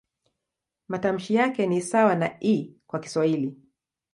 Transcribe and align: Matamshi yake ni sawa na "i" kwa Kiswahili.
Matamshi 0.87 1.35
yake 1.35 1.67
ni 1.67 1.81
sawa 1.81 2.15
na 2.15 2.43
"i" 2.43 2.75
kwa 2.87 2.99
Kiswahili. 2.99 3.57